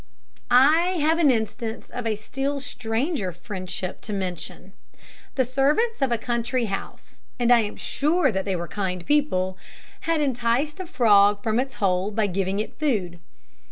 [0.49, 4.73] I have an instance of a still stranger friendship to mention.
[5.35, 9.59] The servants of a country house and I am sure that they were kind people
[10.09, 13.19] had enticed a frog from its hole by giving it food.